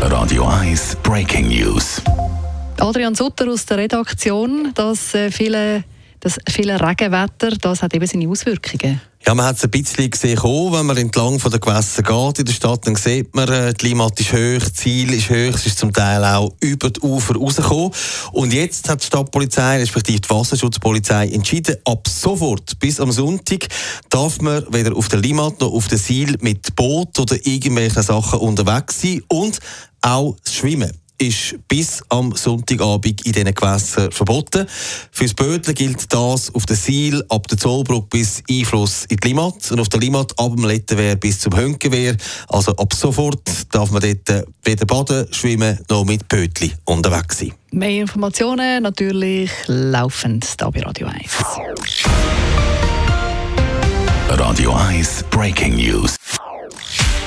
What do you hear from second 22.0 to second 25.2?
sofort bis am Sonntag darf man weder auf der